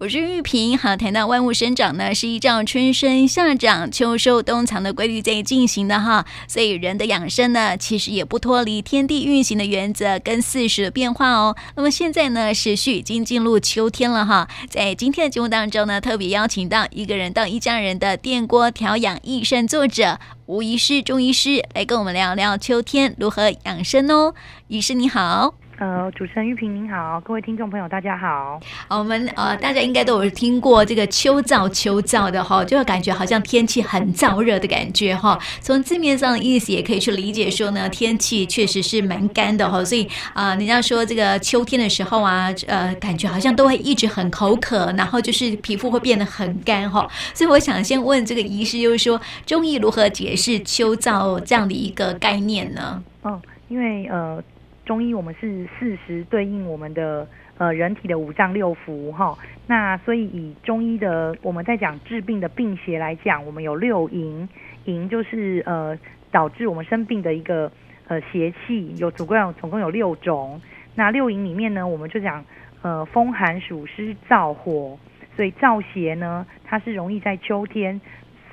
[0.00, 0.78] 我是玉萍。
[0.78, 6.24] 好，谈到万物生长呢，是依照春生、夏长、秋收、冬藏的规律在进行的哈。
[6.48, 11.54] 所以人的养生呢，其实也不脱离天地运行的原则跟四时的变化哦。
[11.76, 14.48] 那么现在呢，时序已经进入秋天了哈。
[14.70, 24.32] 在今天的节目当中呢，特别邀请到一个人到一家人的电锅调养益善作者吴医师中医师来跟我们聊聊秋天如何养生哦。
[24.68, 25.59] 医师你好。
[25.80, 28.60] 呃，主持人玉萍您好，各位听众朋友大家好。
[28.86, 35.38] 好，我们呃大家应该都有听过这个秋燥秋燥的哈，就会感觉好像天气很燥热的感觉哈。
[35.62, 39.82] 从字面上的意思也可以去理解说呢，天气确实是蛮干的哈。
[39.82, 40.04] 所以
[40.34, 47.08] 啊、呃，人家说这个秋天的时候啊，呃，感觉好像都会一直很口渴，然后就是皮肤会变得很干哈。
[47.32, 53.02] 所以我想先问这个医师，就是说中医如何解释秋燥这样的一个概念呢？
[53.22, 54.44] 哦，因为呃。
[54.90, 57.24] 中医我们是四时对应我们的
[57.58, 64.48] 呃人体的五脏六腑哈，那所以以中医的我们在讲治病的病邪来讲，我们有六淫，
[64.86, 65.96] 淫就是呃
[66.32, 67.70] 导致我们生病的一个
[68.08, 70.60] 呃邪气，有总共有总共有六种。
[70.96, 72.44] 那六淫里面呢，我们就讲
[72.82, 74.98] 呃风寒暑湿燥火，
[75.36, 78.00] 所以燥邪呢，它是容易在秋天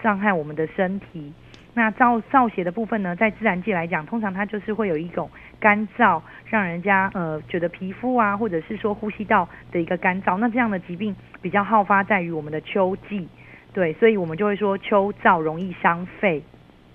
[0.04, 1.34] 伤害我们的身体。
[1.78, 10.40] 那燥燥邪的部分呢，在自然界来讲，通常它就是会有一种干燥，让人家呃觉得皮肤啊，或者是说呼吸道的一个干燥。
[10.40, 13.28] 那这样的疾病比较好发在于我们的秋季，
[13.74, 16.42] 对，所以我们就会说秋燥容易伤肺。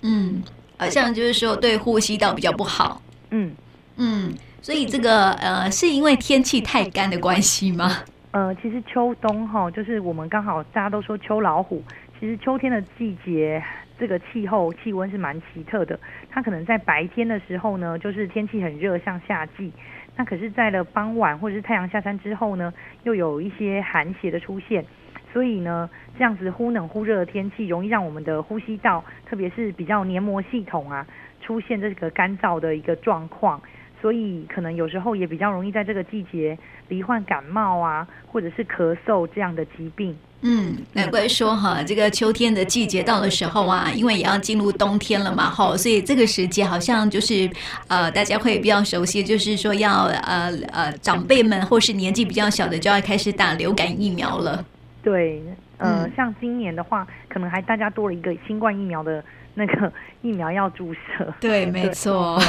[0.01, 0.43] 嗯，
[0.77, 3.01] 好像就是说对呼吸道比较不好。
[3.31, 3.55] 嗯
[3.99, 7.99] 嗯，所以这个呃是因为天气太干的关系吗？
[8.33, 11.81] 呃，其实秋冬哈，就是我们刚好大家都说秋老虎，
[12.19, 13.63] 其实秋天的季节。
[14.03, 15.97] 这个气候气温是蛮奇特的，
[16.29, 19.73] 它可能在白天的时候呢，就是天气很热，像夏季。
[20.17, 24.85] 那可是，在了傍晚或者是太阳下山之后呢，又有一些寒邪的出现。
[25.33, 31.07] 所以呢，这样子忽冷忽热的天气，容易让我们的呼吸道，特别是比较黏膜系统啊，
[31.41, 33.63] 出现这个干燥的一个状况。
[34.01, 40.19] 所以可能有时候也比较容易在这个季节罹患感冒啊，或者是咳嗽这样的疾病。
[40.43, 47.49] 嗯，难怪说哈，这个秋天的季节到的时候啊，因为也要进入冬天了嘛，哈，所以这个时节好像就是
[47.87, 54.65] 呃，大家会比较熟悉，就是说要呃呃长辈们或是年纪比较小的就要开始打流感疫苗了。
[55.03, 55.43] 对，
[55.79, 59.25] 呃，像今年的话，可能还大家多了一个新冠疫苗的。
[59.55, 59.93] 那个
[60.23, 62.41] 疫苗要注射， 对，没错。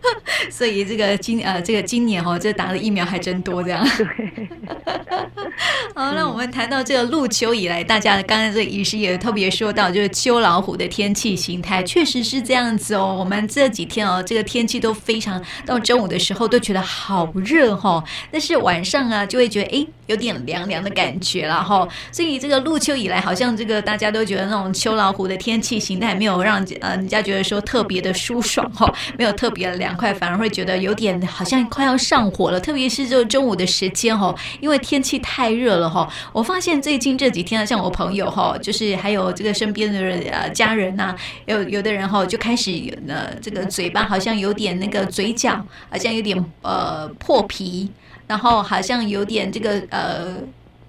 [0.50, 3.86] 所以这个今呃，这个今年哦，这打的疫苗还真多，这样。
[3.96, 4.48] 对。
[5.94, 13.16] 好，那我们谈到这个入秋以来，大家刚才这个医师也特别说到，就是秋老虎的天气形态，确实是这样子哦。
[13.18, 21.86] 我们这几天哦，这个天气都非常，到中午的时候都觉得好热哦，但是晚上啊，就会觉得哎，有点凉凉的感觉了哈。
[22.12, 26.49] 所以这个入秋以来，好像这个大家都觉得那种秋老虎的天气形态没有让。
[26.50, 32.58] 让呃人家觉得说特别的舒爽哈，没有特别的凉快，反而会觉得有点好像快要上火了。
[32.58, 36.12] 特别是这中午的时间哈，因为天气太热了哈。
[36.32, 41.14] 我发现最近这几天啊，像我朋友哈，就是还有这个身边的人呃家人呐，
[41.46, 42.72] 有有的人哈就开始
[43.06, 47.88] 呃这个嘴巴好像有点那个嘴角好像有点呃破皮，
[48.26, 50.34] 然后好像有点这个呃。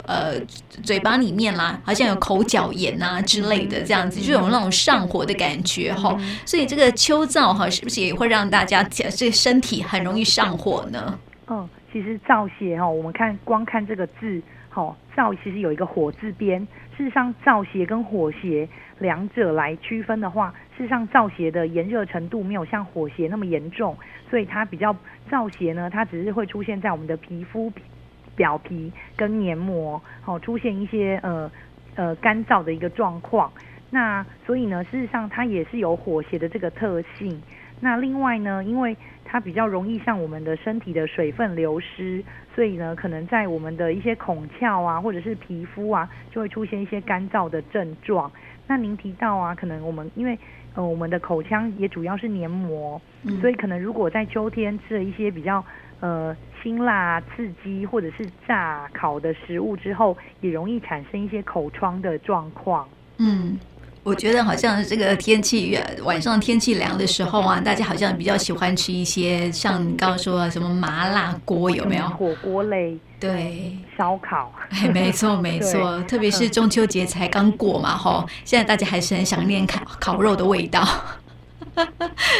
[0.06, 0.39] 呃，
[0.84, 6.17] 嘴巴里面啦，好像有口角炎啊之类的，这样子就有那种上火的感觉哈。
[6.45, 11.19] 所以这个秋燥哈，是不是也会让大家这个身体很容易上火呢？
[11.47, 16.66] 嗯，其实燥邪哈，我们看光看这个字，哈，燥其实有一个火字边。
[16.97, 18.67] 事实上，燥邪跟火邪
[19.00, 23.97] 两者来区分的话，事实上燥邪的炎热程度没有像火邪那么严重，
[24.29, 24.95] 所以它比较
[25.29, 27.72] 燥邪呢，它只是会出现在我们的皮肤。
[28.41, 31.52] 表皮跟黏膜，好、哦、出现一些呃
[31.94, 33.52] 呃干燥的一个状况。
[33.91, 37.40] 那所以呢，事实上它也是有火邪的这个特性。
[37.79, 42.24] 那另外呢，因为它比较容易像我们的身体的水分流失，
[42.56, 48.32] 所以呢，可能在我们的一些孔窍啊，或者是皮肤啊，就会出现一些干燥的症状。
[48.66, 50.35] 那您提到啊，可能我们因为
[50.73, 55.64] 呃我们的口腔也主要是黏膜，嗯、所以可能如果在秋天吃了一些比较
[56.02, 56.36] 呃。
[56.64, 62.88] 辛辣、刺激或者是炸烤的食物之后，也容易产生一些口疮的状况。
[63.18, 63.59] 嗯，
[64.03, 72.08] 我觉得好像这个天气晚上天气凉的时候啊，大家好像比较喜欢吃一些像你刚刚说的什么麻辣锅，有没有？
[72.09, 74.53] 火锅类，对，烧烤。
[74.70, 80.88] 哎，没 错没错， 特别是中秋节才刚过嘛，吼，现在大家还是很想念烤烤肉的味道。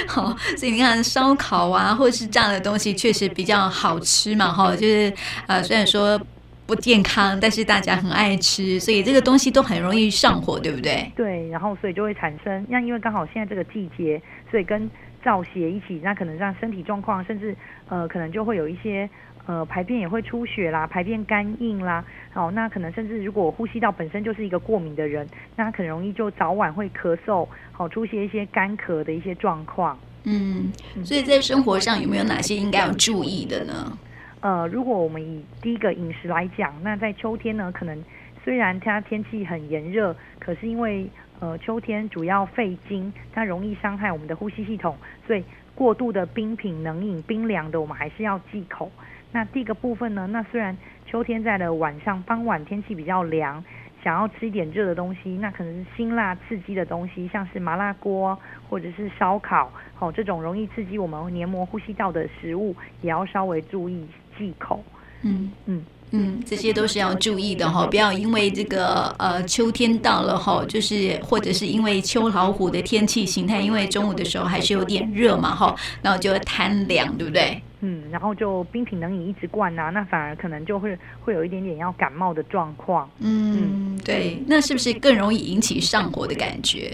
[0.08, 5.14] 好， 所以你看烧烤啊，或是这样的东西，确实比较好吃嘛，哈，就是
[5.48, 6.20] 呃，虽然说。
[6.68, 11.12] 不健康，但是大家很爱吃，所以这个东西都很容易上火，对不对？
[11.18, 14.90] 对，然后所以就会产生，那因为刚好现在这个季节，所以跟
[15.22, 17.54] 燥邪一起，那可能让身体状况，甚至
[17.90, 19.10] 呃可能就会有一些。
[19.52, 22.02] 呃，排便也会出血啦，排便干硬啦，
[22.32, 25.28] 好、哦，那可能甚至如果呼吸道本身就是一个过敏的人，
[25.58, 30.00] 那他很容易就早晚会咳嗽，好、哦，出现一些干咳的一些状况。
[30.24, 30.72] 嗯，
[31.04, 33.98] 所以在生活上有没有哪些应该要注意的呢？
[34.40, 38.02] 呃，如果我们以第一个饮食来讲，那在秋天呢，可能
[38.46, 41.06] 虽然它天气很炎热，可是因为
[41.42, 44.96] 呃秋天主要肺经，它容易伤害我们的呼吸系统，
[45.28, 45.44] 所以
[45.76, 48.90] 过度的冰品、冷饮、冰凉的，我们还是要忌口。
[49.32, 50.78] 那第一个部分呢，那虽然
[51.10, 53.64] 秋天在的晚上傍晚天气比较凉，
[54.04, 58.38] 想要吃一点热的东西，那可能是辛辣刺激的东西，像是麻辣锅
[58.70, 64.06] 或者是烧烤，哦，这种容易刺激我们黏膜呼吸道的食物，也要稍微注意
[64.38, 64.84] 忌口。
[65.24, 77.62] 嗯嗯嗯，这些都是要注意的哈，不要因为这个呃秋天到了哈，就是或者是因为秋老虎的天气形态，因为中午的时候还是有点热嘛哈，然后就会贪凉，对不对？
[77.84, 83.10] 嗯，然后就冰品冷饮一直灌呐、啊，那反而可能就会会有一点点要感冒的状况。
[83.20, 86.92] 嗯，对，那是不是更容易引起上火的感觉？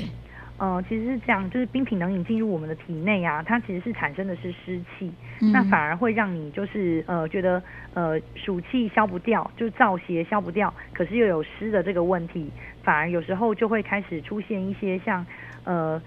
[0.58, 5.12] 呃，其实是这样，就是冰品冷饮进入我们的体内啊，它其实是产生的是湿气，
[5.42, 7.62] 嗯、那反而会让你就是呃觉得
[7.94, 12.50] 呃暑气消不掉，就燥邪消不掉，可是又有湿的这个问题，
[12.82, 15.26] 反而有时候就会开始出现一些像
[15.66, 16.02] 呃。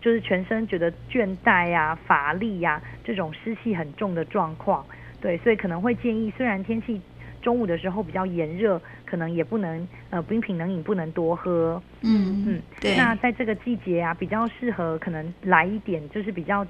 [0.00, 4.84] 就是全身觉得倦怠呀、啊、乏力呀、啊、这种湿气很重的状况，
[5.20, 7.00] 对，所以可能会建议，虽然天气
[7.40, 12.96] 中午的时候比较炎热，可能也不能呃冰品冷饮不能多喝，嗯嗯，对。
[12.96, 16.64] 那在这个季节啊，比较适合可能来一点就是比较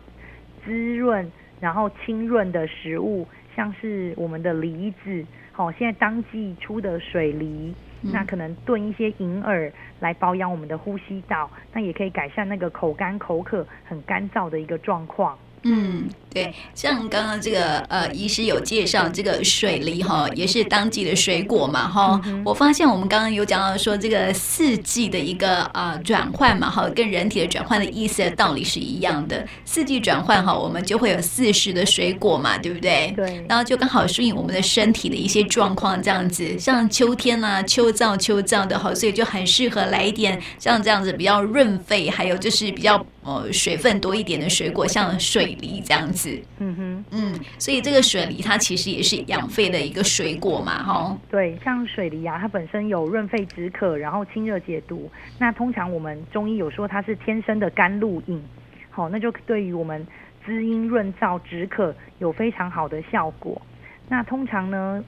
[0.65, 3.27] 滋润然后清润的食物，
[3.57, 7.75] 像是我们的梨子，好、哦，现在当季出的水梨。
[8.03, 15.39] 那可能炖一些银耳来保养我们的呼吸道，那也可以改善那个口干口渴、很干燥的一个状况。
[15.65, 22.21] 嗯，对，像刚刚这个呃，医师有介绍这个水梨哈，也是当季的水果嘛哈。
[22.45, 29.47] 我发现我们刚刚有讲到说这个四季的一个呃转换嘛哈，跟人体的转换的意思的道理是一样的。
[29.65, 33.13] 四季转换哈，我们就会有四时的水果嘛，对不对？
[33.17, 33.45] 对。
[33.49, 36.59] 然后就刚好适应我们的身体的一些状况，这样子。
[36.59, 43.05] 像秋天呐、啊，秋燥秋燥的哈，所以就很适合来一点像这样子比较润肺，还有就是比较。
[43.25, 46.22] 呃，水分多一点的水果，像水梨这样子。
[46.59, 51.19] 嗯哼，嗯，所以这个水梨它其实也是养肺的一个水果嘛，哈。
[51.31, 55.11] 对，像水梨啊，它本身有润肺止渴，然后清热解毒。
[55.39, 58.43] 那通常我们中医有说它是天生的甘露饮，
[58.91, 60.07] 好，那就对于我们
[60.45, 63.61] 滋阴润燥止渴有非常好的效果。
[64.09, 65.05] 那通常呢，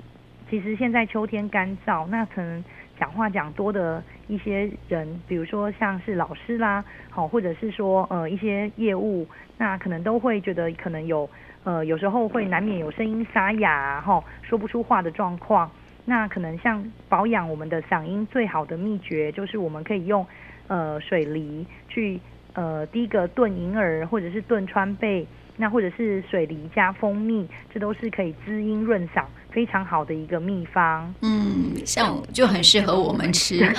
[0.51, 2.65] 其实现在秋天干燥，那可能。
[2.99, 9.27] 讲话讲多的一些人，比如说像是老师啦，好，或者是说呃一些业务，
[9.59, 11.29] 那可能都会觉得可能有
[11.65, 15.71] 呃有时候会难免有声音沙哑哈，说不出话的状况。
[16.07, 20.27] 那可能像保养我们的嗓音最好的秘诀，就是我们可以用
[20.69, 22.21] 呃水梨去
[22.53, 25.27] 呃第一个炖银耳，或者是炖川贝，
[25.57, 29.25] 那或者是水梨加蜂蜜，这都是可以滋阴润嗓。
[29.55, 33.73] 非常好的一个秘方，嗯，像就很适合我们吃。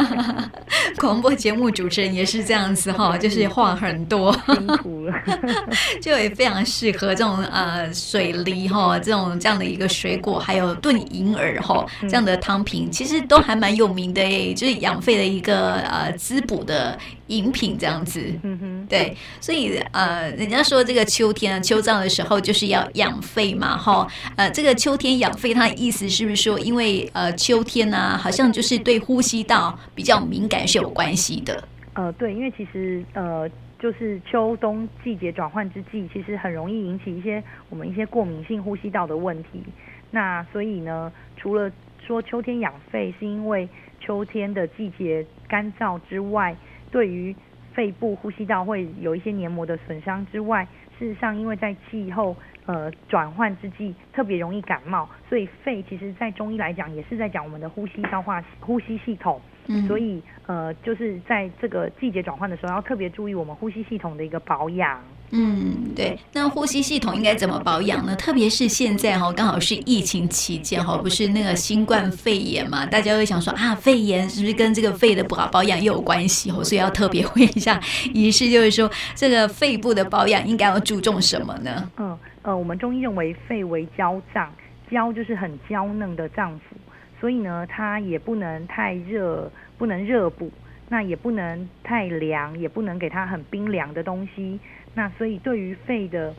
[1.00, 5.14] 广播节目主持人也是这样子哈，就是话很多，辛苦了，
[6.02, 18.22] 就也非常适合这种呃水梨哈，这种这样的一个水果，还有炖银耳哈这样的汤品，其实都还蛮有名的诶，就是养肺的一个呃滋补的饮品这样子。
[18.42, 24.06] 嗯哼，对，所以呃，人家说这个秋天啊，秋燥的时候就是要养肺嘛哈，
[24.36, 24.76] 呃，这个。
[24.82, 31.62] 秋天养肺，它的意思是不是说，因为呃秋天呢、好像就是对呼吸道比较敏感是有关系的？
[31.94, 33.48] 呃，对，因为其实呃
[33.78, 39.62] 就是秋冬季节转换之际，其实很容易引起一些我们一些过敏性呼吸道的问题。
[40.10, 41.70] 那所以呢，除了
[42.04, 43.68] 说秋天养肺是因为
[44.00, 46.56] 秋天的季节干燥之外，
[46.90, 47.32] 对于
[47.72, 50.66] 肺部呼吸道会有一些黏膜的损伤之外，
[50.98, 52.34] 事实上因为在气候。
[52.66, 59.40] 呃，转换之际特别容易感冒，所以肺其实，在中医来讲，也是在讲我们的呼吸消化、呼吸系统。
[59.66, 65.00] 嗯，所以呃，就是在这个季节转换的时候，要特别注意我们呼吸系统的一个保养。
[65.32, 66.18] 嗯，对。
[66.32, 68.14] 那呼吸系统应该怎么保养呢？
[68.14, 76.62] 特别是现在哈，刚好是疫情期间哈，不是那个新冠肺炎嘛，大家会想说啊，肺炎是不是跟这个肺的不好保养又有关系哦？
[76.62, 77.80] 所以要特别问一下
[78.12, 81.90] 医师，就是说这个肺部的保养应该要注重什么呢？
[81.96, 82.16] 嗯。
[82.44, 84.52] 呃，我们中医认为肺为娇脏，
[84.90, 86.74] 娇就是很娇嫩的脏腑，
[87.20, 89.48] 所以呢，它也不能太热，
[89.78, 90.50] 不能热补，
[90.88, 94.58] 那也不能太凉，也不能给它很冰凉的东西。
[94.94, 96.34] 那所以对于肺的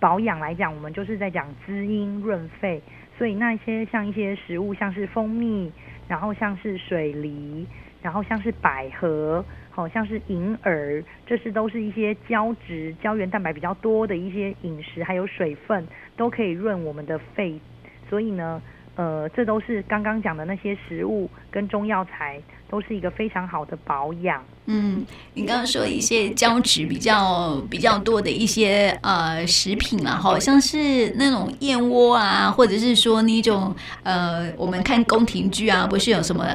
[0.00, 2.80] 保养来讲，我们就是在讲滋阴润肺。
[3.18, 5.70] 所以那些像一些食物，像是蜂蜜，
[6.08, 7.66] 然后像是水梨，
[8.00, 17.60] 然后像是百合，好像是银耳，这是都是一些胶质、胶原蛋白比较多的一些饮食，还有水分都可以润我们的肺。
[18.08, 18.60] 所以呢，
[18.96, 22.40] 呃，这都是刚刚讲的那些食物跟中药材，
[22.72, 24.42] 都是一个非常好的保养。
[24.64, 36.46] 嗯，你刚刚说一些胶质比较比较多的一些呃食品啊，好像是那种燕窝啊，或者是说那种呃，我们看宫廷剧啊，不是有什么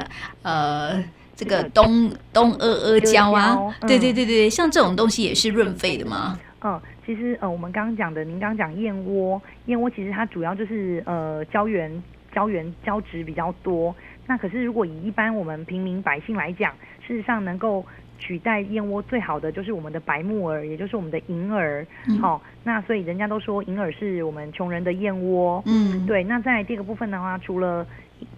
[0.42, 1.00] 呃
[1.36, 3.56] 这个东东阿阿胶啊？
[3.80, 6.36] 嗯、对对对对，像这种东西也是润肺的吗？
[6.64, 12.02] 嗯，其实呃，我们刚刚讲的，您刚刚讲燕窝，燕窝其实它主要就是呃胶原。
[12.30, 13.92] 胶原胶质比较多，
[14.28, 16.72] 那可是如果以一般我们平民百姓来讲，
[17.04, 17.84] 事实上能够
[18.18, 21.82] 取代燕窝最好的就是我们的白木耳，也就是我们的银耳。
[21.82, 25.62] 好、嗯哦，那所以人家都说银耳是我们穷人的燕窝。
[25.64, 26.22] 嗯，对。
[26.22, 27.86] 那在这个部分的话，除了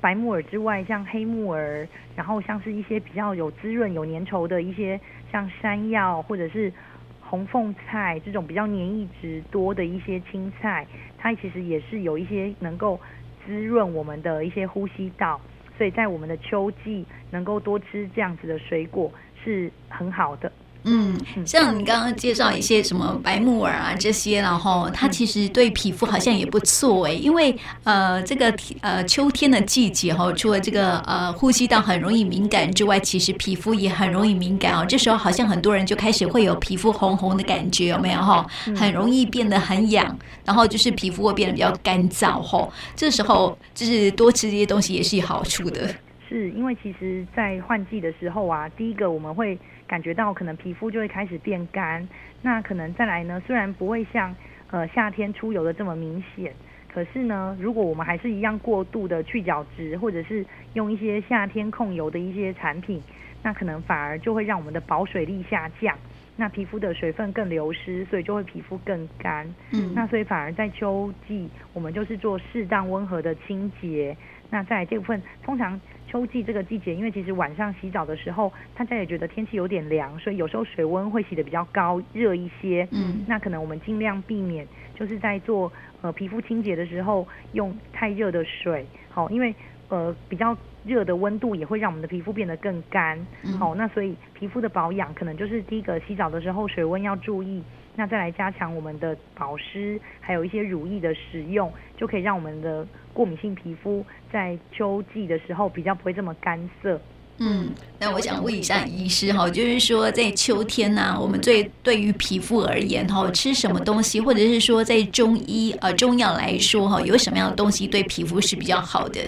[0.01, 5.01] 白木耳之外，像黑木耳，然后像是一些比较有滋润、有粘稠的一些，
[5.33, 6.73] 像山药或者是
[7.21, 10.87] 红凤菜这种比较粘液质多的一些青菜，
[11.19, 13.01] 它其实也是有一些能够。
[13.47, 15.41] 滋润我们的一些呼吸道，
[15.81, 19.11] 所以在我们的秋季能够多吃这样子的水果
[19.43, 20.53] 是很好的。
[20.85, 34.87] 嗯，像你刚刚介绍一些什么白木耳啊这些，然后它其实对皮肤好像也不错诶，因为呃这个呃秋天的季节哈，除了这个呃呼吸道很容易敏感之外，其实皮肤也很容易敏感哦。
[34.89, 38.47] 这时候好像很多人就开始会有皮肤红红的感觉，有没有哈？
[38.75, 42.67] 很容易变得很痒，然后就是皮肤会变得比较干燥哈。
[42.97, 45.95] 这时候就是多吃这些东西也是有好处的。
[46.29, 49.59] 是因为其实，在换季的时候啊，第一个我们会
[49.91, 52.09] 感觉到可能皮肤就会开始变干，
[52.43, 54.33] 那可能再来呢，虽然不会像
[54.71, 56.55] 呃夏天出油的这么明显，
[56.87, 63.03] 可是呢，如果我们还是一样过度的去角质，或者是用一些夏天控油的一些产品，
[63.43, 65.99] 那可能反而就会让我们的保水力下降，
[66.41, 69.47] 那皮肤的水分更流失，所以就会皮肤更干。
[69.73, 74.17] 嗯，那所以反而在秋季，我们就是做适当温和的清洁。
[74.49, 75.79] 那在这部分，通常
[76.09, 82.89] 秋季这个季节，因为其实晚上洗澡的时候，大家也觉得天气有点凉，所以有时候水温会洗得比较高，热一些。
[82.91, 85.71] 嗯，那可能我们尽量避免，就是在做
[86.01, 88.87] 呃皮肤清洁的时候用太热的水。
[89.11, 89.55] 好，因为
[89.91, 93.19] 呃比较热的温度也会让我们的皮肤变得更干。
[93.59, 97.63] 好，那所以皮肤的保养可能就是第一个洗澡的时候水温要注意。
[97.97, 106.99] 那再来加强我们的保湿，还有一些乳液的使用，就可以让我们的过敏性皮肤在秋季的时候比较不会这么干涩。
[107.39, 119.21] 嗯，那我想问一下医师哈，就是说在秋天呢、啊，我们最对于皮肤而言哈，吃什么东西，或者是说在中医呃中药来说哈，有什么样的东西对皮肤是比较好的？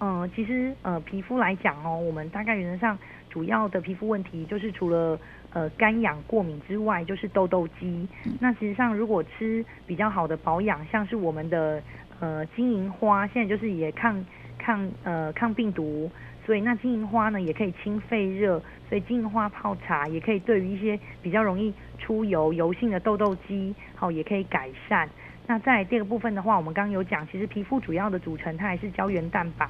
[0.00, 5.18] 嗯，其实呃皮肤来讲哦，我们大概原则上主要的皮肤问题就是除了。
[5.52, 8.06] 呃，干痒过敏之外，就是痘痘肌。
[8.38, 11.82] 那实际上，如果吃比较好的保养，像是我们的
[12.20, 14.24] 呃金银花，现在就是也抗
[14.56, 16.08] 抗呃抗病毒，
[16.46, 25.08] 所以那金银花呢也可以清肺热，所以金银花泡茶也可以对于一些比较容易出油油性的痘痘肌，好、哦、也可以改善。
[25.50, 29.66] 那在这个部分的话，我们刚刚有讲，其实皮肤主要的组成它还是胶原蛋白，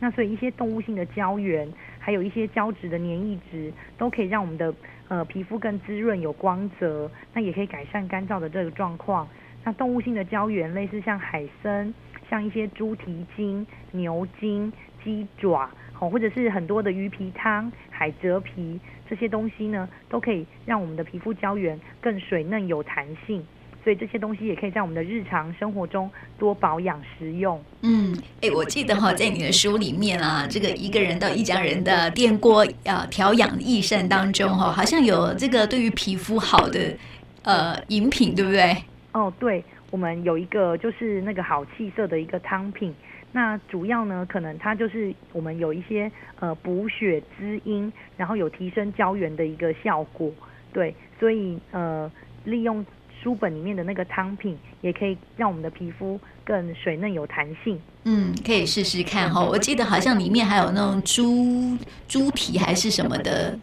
[0.00, 4.74] 那所以一些动物性的胶原，还有一些胶质的粘液质，都可以让我们的。
[5.08, 9.28] 呃，皮肤更滋润有光泽，那也可以改善干燥的这个状况。
[9.64, 11.92] 那动物性的胶原，类似像海参，
[12.30, 14.72] 像一些猪蹄筋、牛筋、
[15.04, 23.42] 鸡爪，好，或者是很多的鱼皮汤、海蜇皮这些东西呢，都可以让我们的皮肤胶原更水嫩有弹性。
[23.84, 27.58] 所以这些东西也可以在我们的日常生活中多保养食用。
[27.80, 36.94] 嗯，哎，我记得哈，在你的书里面啊，这个一个人到一家人的电锅啊调养益膳当中哈，好像有这个对于皮肤好的
[37.44, 38.76] 呃饮品，对不对？
[39.12, 42.94] 哦，对，我们有一个就是那个好气色的一个汤品。
[43.32, 50.30] 那主要呢，可能它就是我们有一些呃补血滋阴，然后有提升胶原的一个效果。
[50.72, 52.10] 对，所以呃
[52.44, 52.84] 利用。
[53.22, 57.78] 书本里面的那个汤品，也可以让我们的皮肤更水嫩有弹性。
[58.04, 59.44] 嗯，可以试试看哈。
[59.44, 63.58] 我记得好像里面还有那种猪猪蹄还是什么的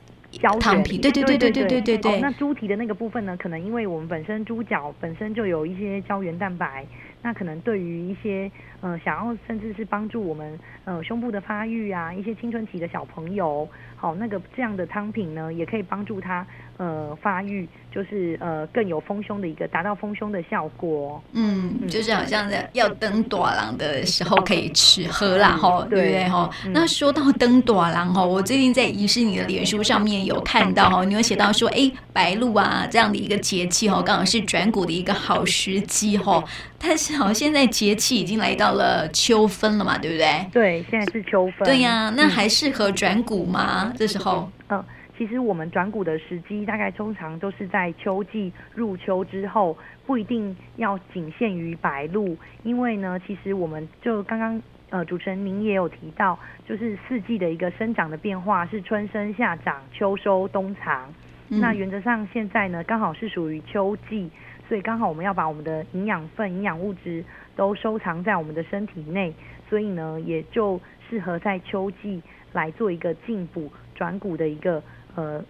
[0.60, 1.02] 汤品。
[1.02, 2.20] 对对对对对对对对。
[2.20, 6.86] 那猪蹄的那个部分呢，可能因为我们本身猪脚本身就有一些胶原蛋白，
[7.22, 16.46] 那可能对于一些呃想要甚至是帮助我们呃胸部的发育啊，一些青春期的小朋友，好，那个这样的汤品呢，也可以帮助他
[16.78, 21.22] 呃发育，就是呃更有丰胸的一个达到丰胸的效果。
[21.34, 26.50] 嗯，就是好像在要登短郎的时候可以吃喝啦，吼、嗯，对不对吼？
[26.72, 36.44] 那说到登短郎吼，我最近在医师你的脸书上面有看到吼， 你有写到说，哎，白露啊这样的一个节气吼，刚好是转骨的一个好时机吼。
[36.78, 40.46] 但是好像现在节气已经来到了秋分了嘛，对不对？
[40.52, 41.66] 对，现在是秋分。
[41.66, 43.92] 对呀、啊，那还适合转骨吗？
[43.98, 44.52] 这时候？
[44.70, 44.84] 嗯，
[45.18, 61.14] 其实我们转骨的时机大概通常都是在秋季入秋之后，不一定要仅限于白露，因为呢，其实我们就刚刚呃主持人您也有提到，就是四季的一个生长的变化是春生夏长秋收冬藏，
[61.50, 64.30] 嗯、那原则上现在呢刚好是属于秋季。
[64.68, 67.24] 所以刚好我们要把我们的营养分、营养物质
[67.56, 69.32] 都收藏在我们的身体内，
[69.70, 72.20] 所以呢，也就适合在秋季
[72.52, 74.82] 来做一个进补转骨的一个
[75.16, 75.44] 呃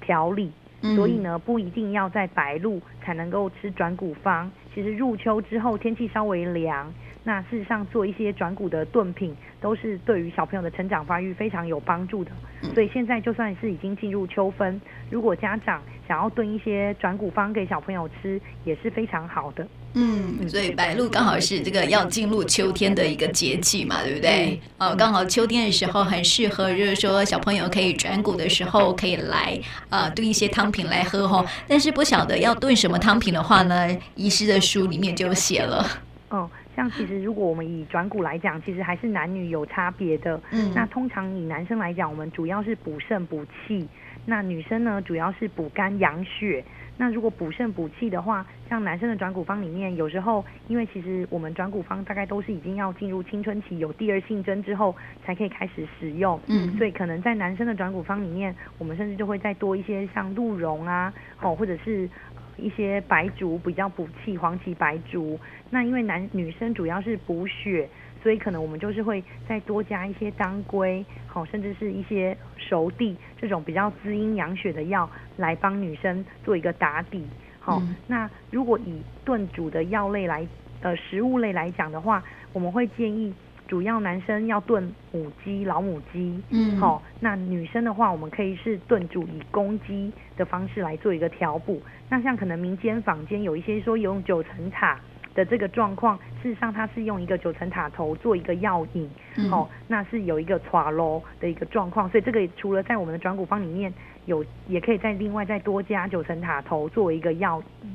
[0.00, 0.50] 调理。
[0.96, 4.50] 所以呢，不一定要在白露才能够吃转骨方。
[4.74, 6.92] 其实入秋之后，天气稍微凉，
[7.24, 12.30] 那事实上做一些转骨的炖品，都是对于小朋友的成长发育非常有帮助的。
[12.74, 19.66] 所以现在就算是已经进入秋分，如果家长想要炖一些转骨方给小朋友吃，也是非常好的。
[19.94, 24.58] 嗯，所以白露刚好是这个要进入秋天的一个节气嘛，对不对？
[24.78, 29.60] 哦，刚好秋天的时候很适合，就是说小朋友可以转骨的时候可以来
[29.90, 31.44] 呃炖一些汤品来喝哈。
[31.68, 35.86] 但是不晓得要炖什么汤品的话呢，医师的书里面就写了。
[36.30, 36.50] 哦，
[36.82, 40.40] 像其实如果我们以转骨来讲，其实还是男女有差别的。
[40.50, 43.86] 嗯，那通常以男生来讲，我们主要是补肾补气；
[44.26, 46.64] 那女生呢，主要是补肝养血。
[46.98, 54.92] 那如果补肾补气的话，像男生的转骨方里面，有时候因为其实我们转骨方大概都是已经要进入青春期，有第二性征之后
[55.24, 62.08] 才可以开始使用，嗯，所以可能在男生的转骨方里面，我们甚至就会再多一些像鹿茸啊，哦，或者是
[62.56, 65.38] 一些白术比较补气，黄芪白术。
[65.70, 67.88] 那因为男女生主要是补血。
[68.22, 77.26] 所以可能我们就是会再多加一些当归，好，甚至是一些熟地这种比较滋阴养血的药来帮女生做一个打底，
[77.58, 77.80] 好。
[77.80, 80.46] 嗯、那如果以炖煮的药类来，
[80.82, 83.34] 呃，食物类来讲的话，我们会建议
[83.72, 87.02] 主要男生要炖母鸡、老母鸡，嗯，好。
[87.20, 91.80] 那女生的话，我们可以是炖煮以公鸡的方式来做一个调补。
[92.10, 95.00] 那像可能民间坊间有一些说用九层塔。
[95.34, 103.90] 的这个状况，事实上它是用一个九层塔头做一个药引，嗯、哦，那是有一个剉咯的一个状况，所以这个除了在我们的转骨方里面
[104.26, 107.90] 有，也可以再另外再多加九层塔头作为一个药引，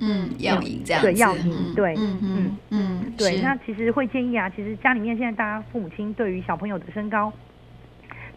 [0.00, 7.32] 嗯，药引这样子，对，药引，对，嗯嗯嗯，对，那其实会建议啊，其实家里面现在大家父母亲对于小朋友的身高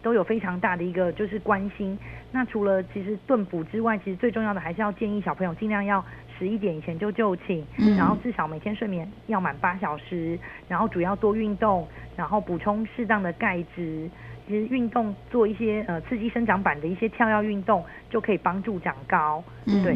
[0.01, 1.97] 都有非常大的一个就是关心，
[2.31, 6.03] 那除了其实炖补之外，其实最重要的还是要建议小朋友尽量要。
[6.39, 7.63] 十一点以前就就寝，
[7.95, 14.09] 然后至少每天睡眠要满八小时，然后主要多运动，然后补充适当的钙质。
[14.47, 19.43] 其实运动做一些呃刺激生长板的一些跳跃运动，就可以帮助长高。
[19.83, 19.95] 对，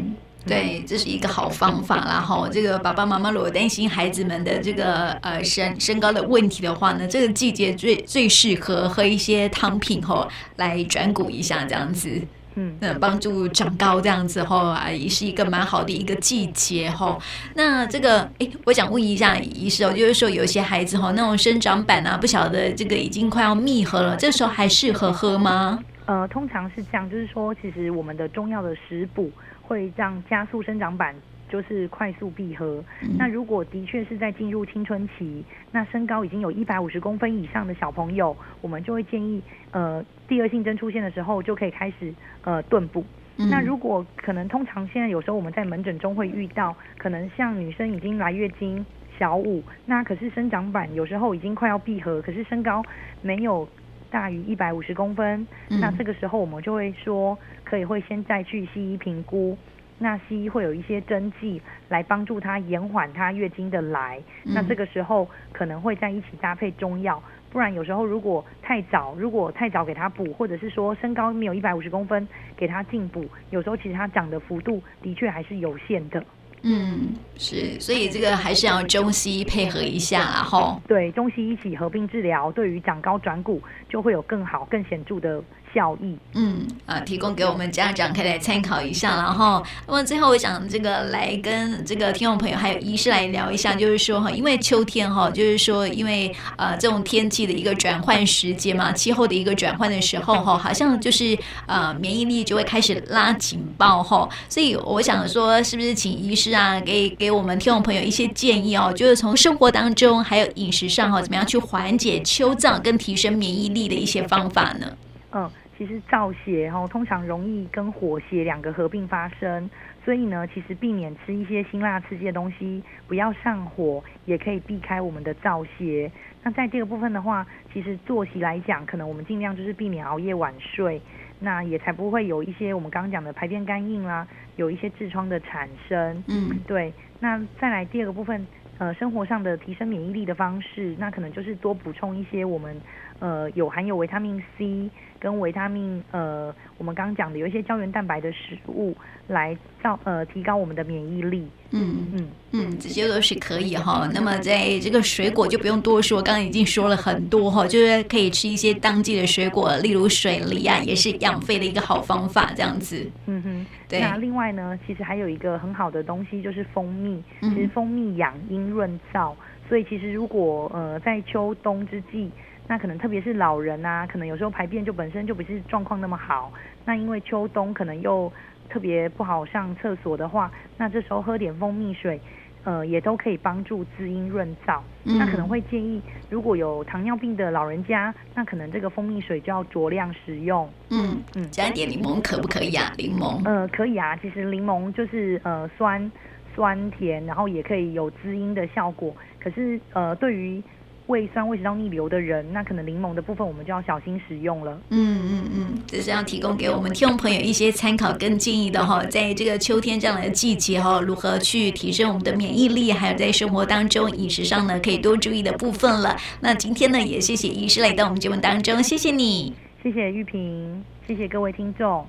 [0.86, 2.20] 这是一个好方法啦。
[2.20, 12.20] 哈，这个爸爸妈妈如果担心孩子们的这个呃身身高的问题的话呢，这个季节最最适合喝一些汤品吼来转骨一下这样子。
[12.60, 17.20] 嗯，那帮助长高这样子吼啊，也是一个蛮好的一个季节吼。
[17.54, 25.78] 那这个，哎，我想问一下医师哦，就是说有些孩子吼，那种生长板啊，不晓得这个已经快要密合了，这时候还适合喝吗？
[26.06, 29.30] 呃，通常是这样，就是说，其实我们的中药的食补
[29.68, 31.14] 会让加速生长板。
[31.50, 32.84] 就是快速闭合。
[33.18, 43.02] 那如果的确是在进入青春期，那身高已经有一百五十公分以上的小朋友，我们就会建议，呃，第二性征出现的时候就可以开始呃顿补。
[43.50, 48.84] 那如果可能，通常现在有时候我们在门诊中会遇到，可能像女生已经来月经
[49.18, 52.84] 小五，那可是生长板有时候已经快要闭合，可是身高
[53.22, 53.66] 没有
[54.10, 59.56] 大于一百五十公分，那这个时候我们就会说，可以会先再去西医评估。
[60.00, 76.24] 那西医会有一些针剂来帮助她延缓她月经的来，嗯、那这个时候可能会在一起搭配中药，不然有时候如果太早，如果太早给他补，或者是说身高没有一百五十公分给他进补，有时候其实他长的幅度的确还是有限的。
[76.62, 80.80] 嗯，是，所以这个还是要中西医配合一下啦，吼。
[80.88, 85.42] 对，中西医一起合并治疗，对于长高转骨就会有更好、更显著的。
[85.74, 114.86] 效益，嗯啊，提供给我们家长可以来参考一下，然后，那么最后我想这个来跟这个听众朋友还有医师来聊一下，就是说哈，因为秋天哈，就是说因为呃这种天气的一个转换时间嘛，气候的一个转换的时候哈，好像就是呃免疫力就会开始拉警报哈，所以我想说，是不是请医师啊给给我们听众朋友一些建议哦，就是从生活当中还有饮食上哈，怎么样去缓解秋燥跟提升免疫力的一些方法呢？
[115.32, 119.68] 嗯，其实燥邪哈，通常容易跟火邪两个合并发生，
[120.04, 126.10] 所以呢，其实避免吃一些辛辣刺激的东西，不要上火，也可以避开我们的燥邪。
[126.42, 131.00] 那在这个部分的话，其实作息来讲，可能我们尽量就是避免熬夜晚睡，
[131.40, 136.24] 那也才不会有一些我们刚刚讲的排便干硬啦，有一些痔疮的产生。
[136.28, 136.92] 嗯，对。
[137.20, 138.46] 那再来第二个部分，
[138.78, 142.80] 呃，生活上的提升免疫力的方式，那可能就是多补充一些我们。
[143.20, 144.88] 呃，有含有维他命 C
[145.18, 151.50] 跟维他命呃，我们刚刚讲的有一些胶原蛋白的食物来造呃提高我们的免疫力。
[151.70, 154.08] 嗯嗯嗯，这些都是可以哈。
[154.14, 163.06] 那么在这个水果就不用多说，刚刚已经说了很多哈，就是可以吃一些当季的水果，例如水梨啊，也是养肺的一个好方法，这样子。
[163.26, 164.00] 嗯哼，对。
[164.00, 169.34] 那另外呢，其实还有一个很好的东西就是蜂蜜，其实蜂蜜养阴润燥，
[169.68, 172.30] 所以其实如果呃在秋冬之际。
[172.70, 176.52] 那可能特别是老人啊，可能有时候排便就本身就不是状况那么好。
[176.84, 178.30] 那因为秋冬可能又
[178.68, 182.20] 特别不好上厕所的话，那这时候喝点蜂蜜水，
[182.64, 184.80] 呃，也都可以帮助滋阴润燥。
[185.04, 185.16] 嗯。
[185.18, 190.68] 那可能会建议，如果有糖尿病的老人家，那可能这个蜂蜜水就要酌量使用。
[190.90, 192.92] 嗯嗯，加一点柠檬可不可以啊？
[192.96, 193.42] 柠檬？
[193.44, 194.16] 呃，可以啊。
[194.16, 196.10] 其实柠檬就是呃酸
[196.54, 199.14] 酸甜，然后也可以有滋阴的效果。
[199.40, 200.62] 可是呃，对于
[201.08, 204.78] 胃酸、胃食道逆流的人，那可能柠檬的部分我们就要小心使用了。
[204.90, 216.14] 嗯嗯嗯，这是要提供给我们听众朋友一些参考跟建议的哈，在这个秋天这样的季节哈，如何去提升我们的免疫力，还有在生活当中饮食上呢，可以多注意的部分了。
[216.40, 222.06] 那今天呢，也谢谢医师来到我们节目当中，谢谢你，谢谢玉萍，谢谢各位听众。